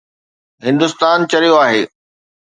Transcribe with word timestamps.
هندستان 0.65 1.19
چريو 1.31 1.55
آهي؟ 1.65 1.83